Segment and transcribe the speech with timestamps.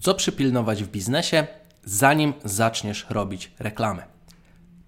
[0.00, 1.46] Co przypilnować w biznesie,
[1.84, 4.02] zanim zaczniesz robić reklamy?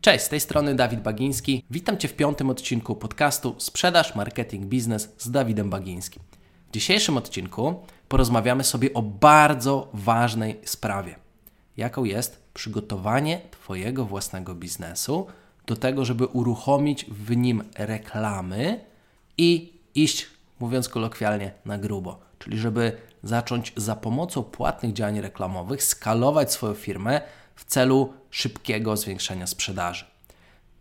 [0.01, 1.65] Cześć, z tej strony Dawid Bagiński.
[1.71, 6.23] Witam Cię w piątym odcinku podcastu Sprzedaż, Marketing, Biznes z Dawidem Bagińskim.
[6.69, 7.75] W dzisiejszym odcinku
[8.09, 11.17] porozmawiamy sobie o bardzo ważnej sprawie,
[11.77, 15.27] jaką jest przygotowanie Twojego własnego biznesu
[15.67, 18.81] do tego, żeby uruchomić w nim reklamy
[19.39, 20.27] i iść,
[20.61, 22.32] mówiąc kolokwialnie, na grubo.
[22.45, 27.21] Czyli żeby zacząć za pomocą płatnych działań reklamowych skalować swoją firmę
[27.55, 30.05] w celu szybkiego zwiększenia sprzedaży.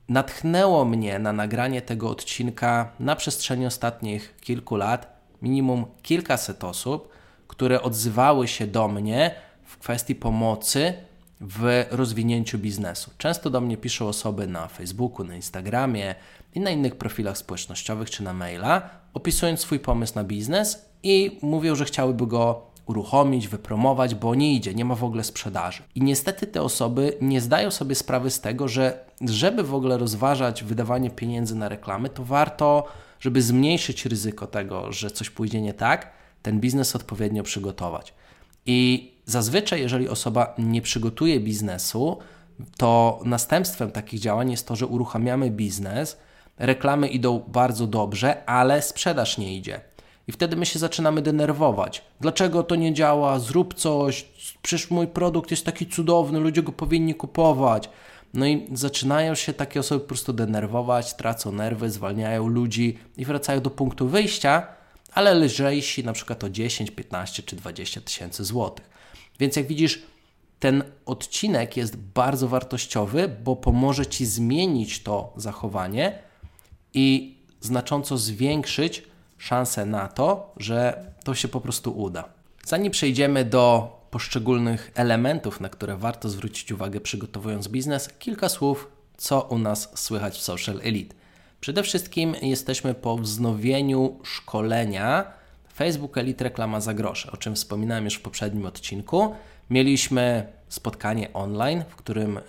[0.09, 7.09] Natchnęło mnie na nagranie tego odcinka na przestrzeni ostatnich kilku lat minimum kilkaset osób,
[7.47, 10.93] które odzywały się do mnie w kwestii pomocy
[11.41, 13.11] w rozwinięciu biznesu.
[13.17, 16.15] Często do mnie piszą osoby na Facebooku, na Instagramie
[16.55, 21.75] i na innych profilach społecznościowych czy na maila, opisując swój pomysł na biznes i mówią,
[21.75, 25.83] że chciałyby go uruchomić, wypromować, bo nie idzie, nie ma w ogóle sprzedaży.
[25.95, 30.63] I niestety te osoby nie zdają sobie sprawy z tego, że żeby w ogóle rozważać
[30.63, 32.87] wydawanie pieniędzy na reklamy, to warto,
[33.19, 38.13] żeby zmniejszyć ryzyko tego, że coś pójdzie nie tak, ten biznes odpowiednio przygotować.
[38.65, 42.17] I zazwyczaj, jeżeli osoba nie przygotuje biznesu,
[42.77, 46.17] to następstwem takich działań jest to, że uruchamiamy biznes,
[46.57, 49.81] reklamy idą bardzo dobrze, ale sprzedaż nie idzie.
[50.27, 52.01] I wtedy my się zaczynamy denerwować.
[52.21, 53.39] Dlaczego to nie działa?
[53.39, 54.25] Zrób coś.
[54.61, 57.89] Przecież mój produkt jest taki cudowny, ludzie go powinni kupować.
[58.33, 63.61] No i zaczynają się takie osoby po prostu denerwować, tracą nerwy, zwalniają ludzi i wracają
[63.61, 64.67] do punktu wyjścia,
[65.13, 68.89] ale lżejsi na przykład o 10, 15 czy 20 tysięcy złotych.
[69.39, 70.01] Więc jak widzisz,
[70.59, 76.19] ten odcinek jest bardzo wartościowy, bo pomoże Ci zmienić to zachowanie
[76.93, 79.03] i znacząco zwiększyć
[79.41, 82.23] szanse na to, że to się po prostu uda.
[82.65, 88.87] Zanim przejdziemy do poszczególnych elementów, na które warto zwrócić uwagę przygotowując biznes, kilka słów,
[89.17, 91.15] co u nas słychać w Social Elite.
[91.61, 95.25] Przede wszystkim jesteśmy po wznowieniu szkolenia
[95.73, 99.35] Facebook Elite Reklama za grosze, o czym wspominałem już w poprzednim odcinku.
[99.69, 102.41] Mieliśmy spotkanie online, w którym y,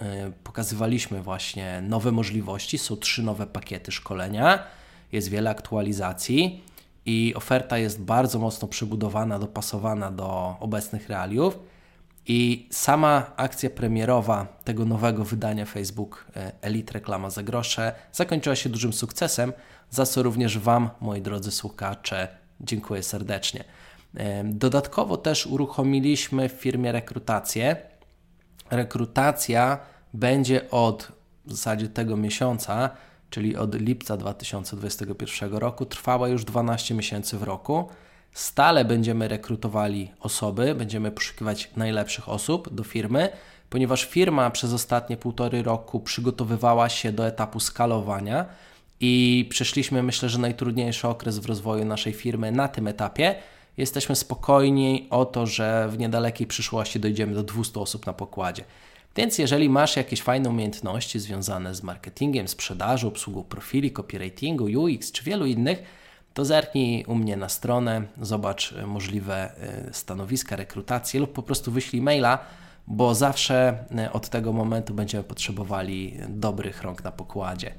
[0.44, 2.78] pokazywaliśmy właśnie nowe możliwości.
[2.78, 4.66] Są trzy nowe pakiety szkolenia,
[5.12, 6.62] jest wiele aktualizacji
[7.06, 11.58] i oferta jest bardzo mocno przebudowana, dopasowana do obecnych realiów.
[12.26, 18.68] I sama akcja premierowa tego nowego wydania Facebook e, Elite Reklama za grosze zakończyła się
[18.68, 19.52] dużym sukcesem,
[19.90, 22.28] za co również Wam, moi drodzy słuchacze,
[22.60, 23.64] dziękuję serdecznie.
[24.16, 27.76] E, dodatkowo też uruchomiliśmy w firmie rekrutację.
[28.70, 29.78] Rekrutacja
[30.14, 31.12] będzie od
[31.44, 32.90] w zasadzie tego miesiąca
[33.32, 37.88] czyli od lipca 2021 roku, trwała już 12 miesięcy w roku.
[38.32, 43.28] Stale będziemy rekrutowali osoby, będziemy poszukiwać najlepszych osób do firmy,
[43.70, 48.46] ponieważ firma przez ostatnie półtory roku przygotowywała się do etapu skalowania
[49.00, 53.34] i przeszliśmy, myślę, że najtrudniejszy okres w rozwoju naszej firmy na tym etapie.
[53.76, 58.64] Jesteśmy spokojni o to, że w niedalekiej przyszłości dojdziemy do 200 osób na pokładzie.
[59.16, 65.24] Więc jeżeli masz jakieś fajne umiejętności związane z marketingiem, sprzedażą, obsługą profili, copywritingu, UX czy
[65.24, 65.82] wielu innych,
[66.34, 72.02] to zerknij u mnie na stronę, zobacz możliwe e, stanowiska, rekrutacje lub po prostu wyślij
[72.02, 72.38] maila,
[72.86, 77.74] bo zawsze e, od tego momentu będziemy potrzebowali dobrych rąk na pokładzie.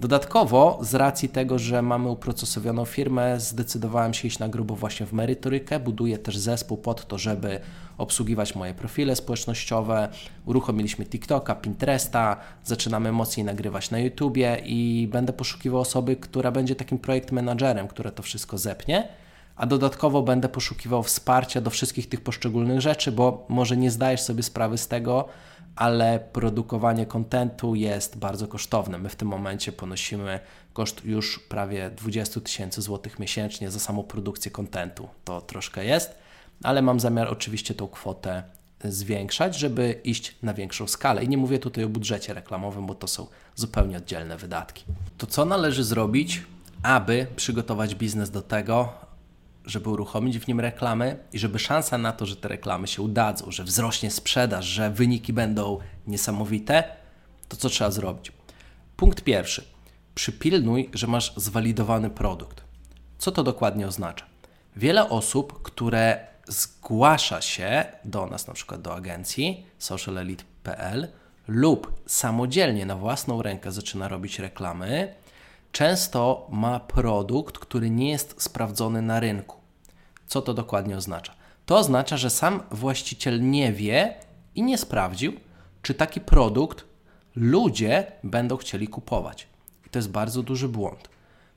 [0.00, 5.12] Dodatkowo, z racji tego, że mamy uprocesowioną firmę, zdecydowałem się iść na grubo właśnie w
[5.12, 5.80] merytorykę.
[5.80, 7.60] Buduję też zespół pod to, żeby
[7.98, 10.08] obsługiwać moje profile społecznościowe.
[10.46, 16.98] Uruchomiliśmy TikToka, Pinteresta, zaczynamy mocniej nagrywać na YouTubie i będę poszukiwał osoby, która będzie takim
[16.98, 19.08] projekt menadżerem, które to wszystko zepnie.
[19.56, 24.42] A dodatkowo będę poszukiwał wsparcia do wszystkich tych poszczególnych rzeczy, bo może nie zdajesz sobie
[24.42, 25.28] sprawy z tego,
[25.76, 28.98] ale produkowanie kontentu jest bardzo kosztowne.
[28.98, 30.40] My w tym momencie ponosimy
[30.72, 35.08] koszt już prawie 20 tysięcy złotych miesięcznie za samą produkcję kontentu.
[35.24, 36.14] To troszkę jest,
[36.62, 38.42] ale mam zamiar oczywiście tą kwotę
[38.84, 41.24] zwiększać, żeby iść na większą skalę.
[41.24, 44.84] I nie mówię tutaj o budżecie reklamowym, bo to są zupełnie oddzielne wydatki.
[45.18, 46.42] To co należy zrobić,
[46.82, 48.92] aby przygotować biznes do tego,
[49.64, 53.50] żeby uruchomić w nim reklamy i żeby szansa na to, że te reklamy się udadzą,
[53.50, 56.84] że wzrośnie sprzedaż, że wyniki będą niesamowite,
[57.48, 58.32] to co trzeba zrobić?
[58.96, 59.64] Punkt pierwszy.
[60.14, 62.64] Przypilnuj, że masz zwalidowany produkt.
[63.18, 64.26] Co to dokładnie oznacza?
[64.76, 71.08] Wiele osób, które zgłasza się do nas, na przykład do agencji socialelite.pl
[71.48, 75.14] lub samodzielnie na własną rękę zaczyna robić reklamy,
[75.74, 79.56] często ma produkt, który nie jest sprawdzony na rynku.
[80.26, 81.44] Co to dokładnie oznacza?
[81.66, 84.14] to oznacza, że sam właściciel nie wie
[84.54, 85.32] i nie sprawdził,
[85.82, 86.84] czy taki produkt
[87.36, 89.48] ludzie będą chcieli kupować.
[89.86, 91.08] I to jest bardzo duży błąd,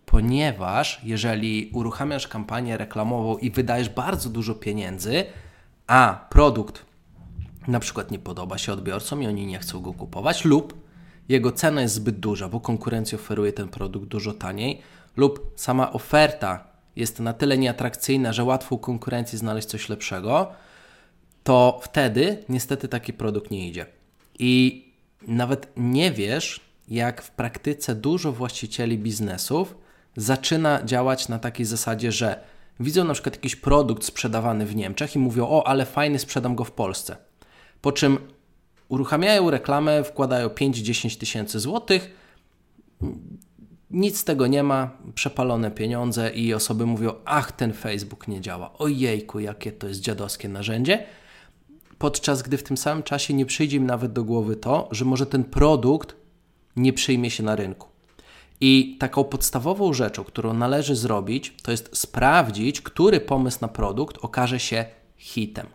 [0.06, 5.26] ponieważ jeżeli uruchamiasz kampanię reklamową i wydajesz bardzo dużo pieniędzy,
[5.88, 6.86] a produkt
[7.68, 10.87] na przykład nie podoba się odbiorcom i oni nie chcą go kupować, lub
[11.30, 14.82] jego cena jest zbyt duża, bo konkurencja oferuje ten produkt dużo taniej,
[15.18, 20.52] lub sama oferta jest na tyle nieatrakcyjna, że łatwo u konkurencji znaleźć coś lepszego,
[21.44, 23.86] to wtedy niestety taki produkt nie idzie.
[24.40, 24.86] I
[25.28, 29.76] nawet nie wiesz, jak w praktyce dużo właścicieli biznesów
[30.18, 32.40] zaczyna działać na takiej zasadzie, że
[32.80, 36.64] widzą na przykład jakiś produkt sprzedawany w Niemczech i mówią: O, ale fajny, sprzedam go
[36.64, 37.18] w Polsce.
[37.82, 38.18] Po czym
[38.90, 42.10] uruchamiają reklamę, wkładają 5-10 tysięcy złotych,
[43.92, 48.74] nic z tego nie ma, przepalone pieniądze i osoby mówią: Ach, ten Facebook nie działa.
[48.78, 51.04] Ojejku, jakie to jest dziadowskie narzędzie.
[51.98, 55.26] Podczas gdy w tym samym czasie nie przyjdzie im nawet do głowy to, że może
[55.26, 56.16] ten produkt
[56.76, 57.88] nie przyjmie się na rynku.
[58.62, 64.60] I taką podstawową rzeczą, którą należy zrobić, to jest sprawdzić, który pomysł na produkt okaże
[64.60, 64.86] się
[65.18, 65.68] hitem.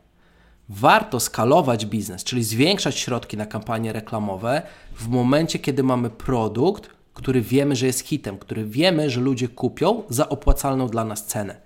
[0.74, 4.62] Warto skalować biznes, czyli zwiększać środki na kampanie reklamowe
[4.94, 10.02] w momencie, kiedy mamy produkt, który wiemy, że jest hitem, który wiemy, że ludzie kupią
[10.08, 11.56] za opłacalną dla nas cenę.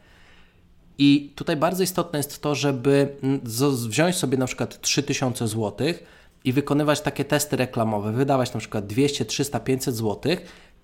[0.98, 3.16] I tutaj bardzo istotne jest to, żeby
[3.88, 5.86] wziąć sobie na przykład 3000 zł
[6.44, 10.36] i wykonywać takie testy reklamowe, wydawać na przykład 200, 300, 500 zł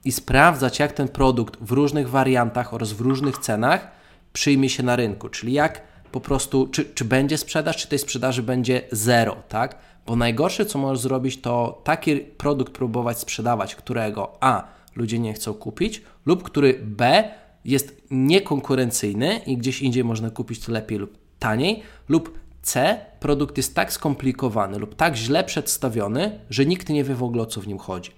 [0.05, 3.91] i sprawdzać, jak ten produkt w różnych wariantach oraz w różnych cenach
[4.33, 5.29] przyjmie się na rynku.
[5.29, 9.79] Czyli jak po prostu, czy, czy będzie sprzedaż, czy tej sprzedaży będzie zero, tak?
[10.07, 14.65] Bo najgorsze, co możesz zrobić, to taki produkt próbować sprzedawać, którego A
[14.97, 17.31] ludzie nie chcą kupić, lub który B
[17.65, 23.75] jest niekonkurencyjny i gdzieś indziej można kupić to lepiej lub taniej, lub C produkt jest
[23.75, 27.67] tak skomplikowany lub tak źle przedstawiony, że nikt nie wie w ogóle o co w
[27.67, 28.11] nim chodzi.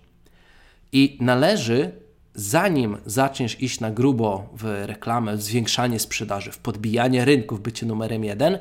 [0.92, 1.92] I należy,
[2.34, 8.24] zanim zaczniesz iść na grubo w reklamę, w zwiększanie sprzedaży, w podbijanie rynków, bycie numerem
[8.24, 8.58] jeden,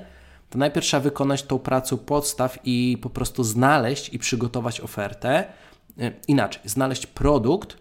[0.49, 5.45] to najpierw trzeba wykonać tą pracę podstaw i po prostu znaleźć i przygotować ofertę.
[5.99, 7.77] E, inaczej, znaleźć produkt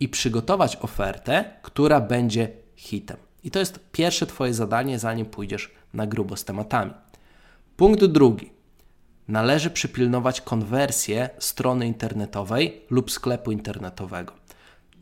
[0.00, 3.16] i przygotować ofertę, która będzie hitem.
[3.44, 6.92] I to jest pierwsze Twoje zadanie, zanim pójdziesz na grubo z tematami.
[7.76, 8.50] Punkt drugi.
[9.28, 14.32] Należy przypilnować konwersję strony internetowej lub sklepu internetowego.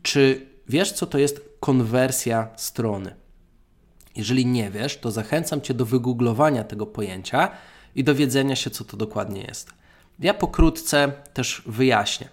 [0.05, 3.15] Czy wiesz, co to jest konwersja strony?
[4.15, 7.51] Jeżeli nie wiesz, to zachęcam Cię do wygooglowania tego pojęcia
[7.95, 9.69] i dowiedzenia się, co to dokładnie jest.
[10.19, 12.29] Ja pokrótce też wyjaśnię.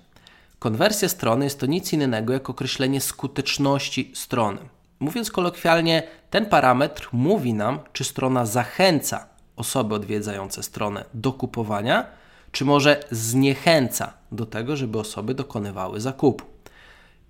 [0.58, 4.58] Konwersja strony jest to nic innego jak określenie skuteczności strony.
[5.00, 9.26] Mówiąc kolokwialnie, ten parametr mówi nam, czy strona zachęca
[9.56, 12.06] osoby odwiedzające stronę do kupowania,
[12.50, 16.51] czy może zniechęca do tego, żeby osoby dokonywały zakupu.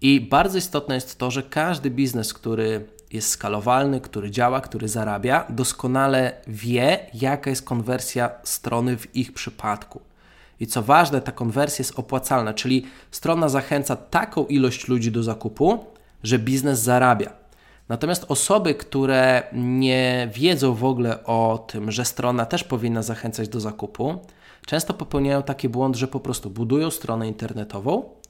[0.03, 5.47] I bardzo istotne jest to, że każdy biznes, który jest skalowalny, który działa, który zarabia,
[5.51, 10.01] doskonale wie, jaka jest konwersja strony w ich przypadku.
[10.61, 15.85] I co ważne, ta konwersja jest opłacalna, czyli strona zachęca taką ilość ludzi do zakupu,
[16.23, 17.33] że biznes zarabia.
[17.89, 23.61] Natomiast osoby, które nie wiedzą w ogóle o tym, że strona też powinna zachęcać do
[23.61, 24.19] zakupu,
[24.67, 28.22] często popełniają taki błąd, że po prostu budują stronę internetową,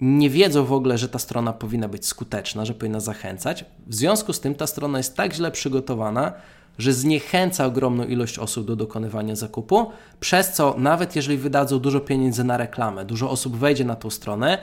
[0.00, 3.64] nie wiedzą w ogóle, że ta strona powinna być skuteczna, że powinna zachęcać.
[3.86, 6.32] W związku z tym ta strona jest tak źle przygotowana,
[6.78, 9.90] że zniechęca ogromną ilość osób do dokonywania zakupu,
[10.20, 14.58] przez co nawet jeżeli wydadzą dużo pieniędzy na reklamę, dużo osób wejdzie na tą stronę,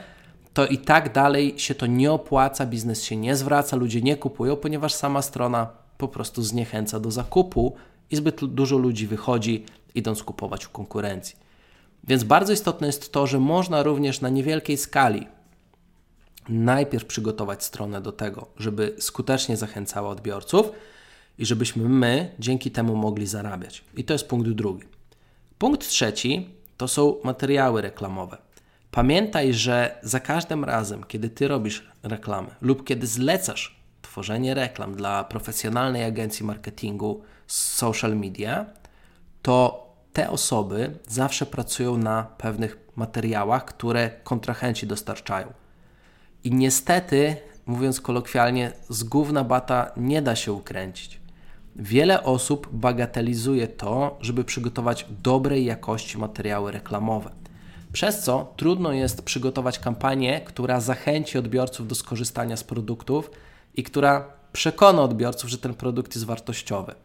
[0.53, 4.55] to i tak dalej się to nie opłaca, biznes się nie zwraca, ludzie nie kupują,
[4.55, 7.75] ponieważ sama strona po prostu zniechęca do zakupu
[8.11, 9.65] i zbyt dużo ludzi wychodzi,
[9.95, 11.44] idąc kupować u konkurencji.
[12.07, 15.27] Więc bardzo istotne jest to, że można również na niewielkiej skali
[16.49, 20.71] najpierw przygotować stronę do tego, żeby skutecznie zachęcała odbiorców
[21.37, 23.83] i żebyśmy my dzięki temu mogli zarabiać.
[23.95, 24.87] I to jest punkt drugi.
[25.57, 28.37] Punkt trzeci to są materiały reklamowe.
[28.91, 35.23] Pamiętaj, że za każdym razem, kiedy ty robisz reklamę lub kiedy zlecasz tworzenie reklam dla
[35.23, 38.65] profesjonalnej agencji marketingu z social media,
[39.41, 39.84] to
[40.15, 45.53] te osoby zawsze pracują na pewnych materiałach, które kontrahenci dostarczają.
[46.43, 51.19] I niestety, mówiąc kolokwialnie, z gówna bata nie da się ukręcić.
[51.75, 57.31] Wiele osób bagatelizuje to, żeby przygotować dobrej jakości materiały reklamowe.
[57.93, 63.31] Przez co trudno jest przygotować kampanię, która zachęci odbiorców do skorzystania z produktów
[63.75, 66.95] i która przekona odbiorców, że ten produkt jest wartościowy.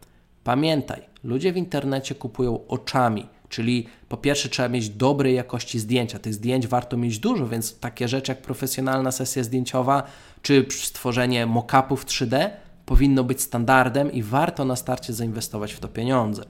[0.44, 6.18] Pamiętaj, ludzie w internecie kupują oczami, czyli po pierwsze trzeba mieć dobrej jakości zdjęcia.
[6.18, 10.02] Tych zdjęć warto mieć dużo, więc takie rzeczy jak profesjonalna sesja zdjęciowa
[10.42, 12.50] czy stworzenie mock-upów 3D
[12.86, 16.44] powinno być standardem i warto na starcie zainwestować w to pieniądze.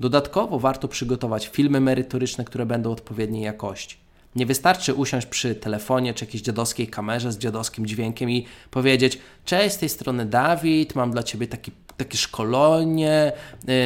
[0.00, 3.96] Dodatkowo warto przygotować filmy merytoryczne, które będą odpowiedniej jakości.
[4.36, 9.74] Nie wystarczy usiąść przy telefonie czy jakiejś dziadowskiej kamerze z dziadowskim dźwiękiem i powiedzieć: Cześć,
[9.74, 13.32] z tej strony Dawid, mam dla ciebie taki, takie szkolenie.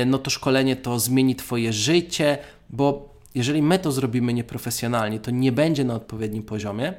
[0.02, 2.38] Y, no to szkolenie to zmieni Twoje życie,
[2.70, 6.94] bo jeżeli my to zrobimy nieprofesjonalnie, to nie będzie na odpowiednim poziomie,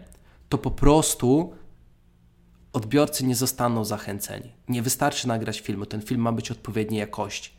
[0.49, 1.53] to po prostu
[2.73, 4.51] odbiorcy nie zostaną zachęceni.
[4.67, 7.51] Nie wystarczy nagrać filmu, ten film ma być odpowiedniej jakości.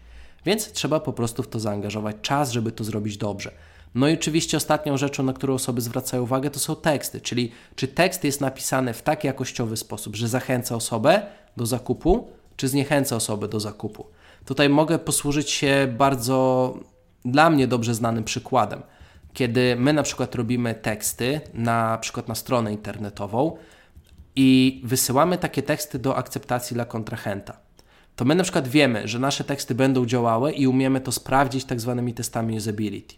[0.45, 3.53] Więc trzeba po prostu w to zaangażować czas, żeby to zrobić dobrze.
[3.95, 7.89] No i oczywiście ostatnią rzeczą, na którą osoby zwracają uwagę, to są teksty, czyli czy
[7.89, 13.49] tekst jest napisany w tak jakościowy sposób, że zachęca osobę do zakupu, czy zniechęca osobę
[13.49, 14.07] do zakupu.
[14.45, 16.75] Tutaj mogę posłużyć się bardzo
[17.25, 18.83] dla mnie dobrze znanym przykładem.
[19.33, 23.57] Kiedy my na przykład robimy teksty, na przykład na stronę internetową
[24.37, 27.57] i wysyłamy takie teksty do akceptacji dla kontrahenta,
[28.17, 31.81] to my na przykład wiemy, że nasze teksty będą działały i umiemy to sprawdzić tak
[31.81, 33.15] zwanymi testami usability.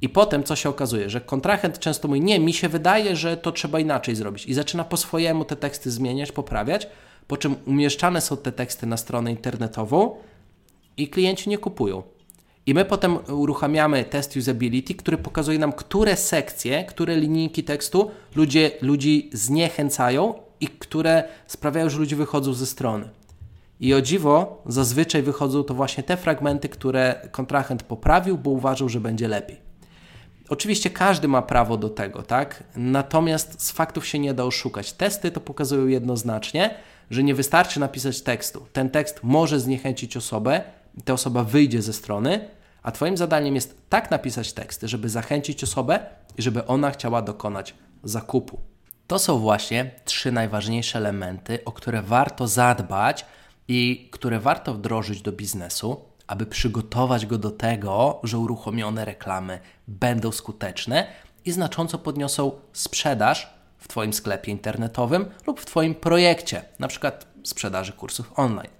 [0.00, 3.52] I potem co się okazuje, że kontrahent często mówi: Nie, mi się wydaje, że to
[3.52, 6.88] trzeba inaczej zrobić, i zaczyna po swojemu te teksty zmieniać, poprawiać,
[7.28, 10.16] po czym umieszczane są te teksty na stronę internetową
[10.96, 12.02] i klienci nie kupują.
[12.66, 18.70] I my potem uruchamiamy test usability, który pokazuje nam, które sekcje, które linijki tekstu ludzie,
[18.82, 23.08] ludzi zniechęcają i które sprawiają, że ludzie wychodzą ze strony.
[23.80, 29.00] I o dziwo, zazwyczaj wychodzą to właśnie te fragmenty, które kontrahent poprawił, bo uważał, że
[29.00, 29.56] będzie lepiej.
[30.48, 32.64] Oczywiście każdy ma prawo do tego, tak?
[32.76, 34.92] Natomiast z faktów się nie da oszukać.
[34.92, 36.74] Testy to pokazują jednoznacznie,
[37.10, 38.66] że nie wystarczy napisać tekstu.
[38.72, 40.62] Ten tekst może zniechęcić osobę,
[41.04, 42.48] ta osoba wyjdzie ze strony,
[42.82, 46.00] a Twoim zadaniem jest tak napisać teksty, żeby zachęcić osobę
[46.38, 47.74] i żeby ona chciała dokonać
[48.04, 48.60] zakupu.
[49.06, 53.26] To są właśnie trzy najważniejsze elementy, o które warto zadbać
[53.68, 60.32] i które warto wdrożyć do biznesu, aby przygotować go do tego, że uruchomione reklamy będą
[60.32, 61.06] skuteczne
[61.44, 67.92] i znacząco podniosą sprzedaż w Twoim sklepie internetowym lub w Twoim projekcie, na przykład sprzedaży
[67.92, 68.70] kursów online.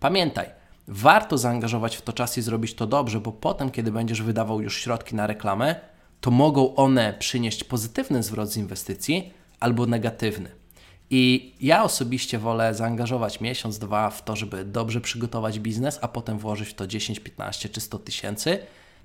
[0.00, 0.46] Pamiętaj,
[0.88, 4.78] warto zaangażować w to czas i zrobić to dobrze, bo potem, kiedy będziesz wydawał już
[4.78, 5.74] środki na reklamę,
[6.20, 10.50] to mogą one przynieść pozytywny zwrot z inwestycji albo negatywny.
[11.10, 16.38] I ja osobiście wolę zaangażować miesiąc, dwa w to, żeby dobrze przygotować biznes, a potem
[16.38, 18.58] włożyć w to 10, 15 czy 100 tysięcy,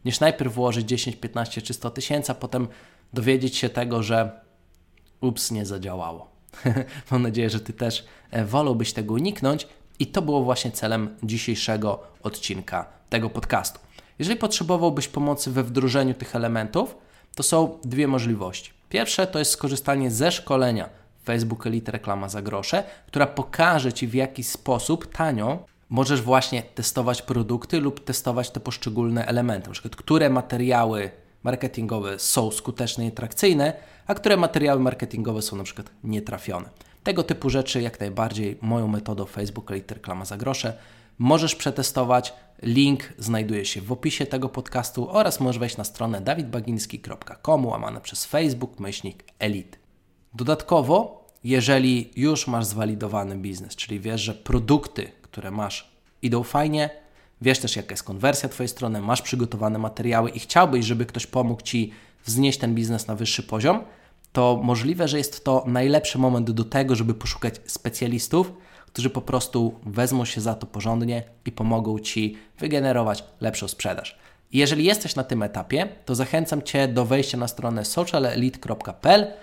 [0.05, 2.67] niż najpierw włożyć 10, 15 czy 100 tysięcy, a potem
[3.13, 4.46] dowiedzieć się tego, że
[5.21, 6.27] ups, nie zadziałało.
[7.11, 9.67] Mam nadzieję, że Ty też e, wolałbyś tego uniknąć
[9.99, 13.79] i to było właśnie celem dzisiejszego odcinka tego podcastu.
[14.19, 16.95] Jeżeli potrzebowałbyś pomocy we wdrożeniu tych elementów,
[17.35, 18.71] to są dwie możliwości.
[18.89, 20.89] Pierwsze to jest skorzystanie ze szkolenia
[21.25, 27.21] Facebook Elite Reklama za grosze, która pokaże Ci w jaki sposób tanio możesz właśnie testować
[27.21, 29.67] produkty lub testować te poszczególne elementy.
[29.67, 31.11] Na przykład, które materiały
[31.47, 33.73] marketingowe są skuteczne i atrakcyjne,
[34.07, 36.69] a które materiały marketingowe są na przykład nietrafione.
[37.03, 40.73] Tego typu rzeczy jak najbardziej moją metodą Facebook Elite Reklama za grosze
[41.17, 42.33] możesz przetestować.
[42.61, 48.25] Link znajduje się w opisie tego podcastu oraz możesz wejść na stronę dawidbagiński.com łamane przez
[48.25, 49.77] Facebook myślnik Elite.
[50.33, 56.89] Dodatkowo, jeżeli już masz zwalidowany biznes, czyli wiesz, że produkty, które masz, idą fajnie,
[57.41, 61.61] wiesz też, jaka jest konwersja Twojej strony, masz przygotowane materiały i chciałbyś, żeby ktoś pomógł
[61.61, 61.91] Ci
[62.25, 63.83] wznieść ten biznes na wyższy poziom,
[64.31, 68.53] to możliwe, że jest to najlepszy moment do tego, żeby poszukać specjalistów,
[68.87, 74.19] którzy po prostu wezmą się za to porządnie i pomogą Ci wygenerować lepszą sprzedaż.
[74.53, 79.33] Jeżeli jesteś na tym etapie, to zachęcam Cię do wejścia na stronę socialelite.pl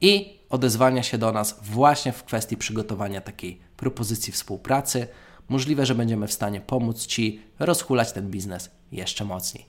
[0.00, 5.06] i odezwania się do nas właśnie w kwestii przygotowania takiej propozycji współpracy.
[5.48, 9.66] Możliwe, że będziemy w stanie pomóc Ci rozhulać ten biznes jeszcze mocniej.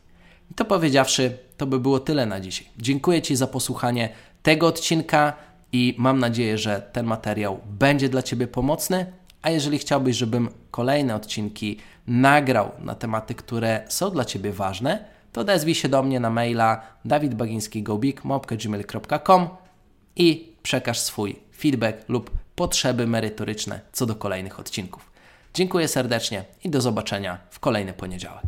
[0.52, 2.68] I to powiedziawszy, to by było tyle na dzisiaj.
[2.78, 4.10] Dziękuję Ci za posłuchanie
[4.44, 5.34] tego odcinka
[5.72, 9.06] i mam nadzieję, że ten materiał będzie dla Ciebie pomocny.
[9.42, 11.78] A jeżeli chciałbyś, żebym kolejne odcinki
[12.08, 16.82] nagrał na tematy, które są dla Ciebie ważne, to odezwij się do mnie na maila
[17.06, 19.48] dawidbagińskigobik.gmail.com
[20.16, 25.15] i przekaż swój feedback lub potrzeby merytoryczne co do kolejnych odcinków.
[25.56, 28.44] Dziękuję serdecznie i do zobaczenia w kolejny poniedziałek.